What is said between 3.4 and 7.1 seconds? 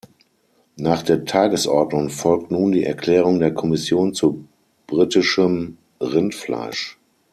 Kommission zu britischem Rindfleisch.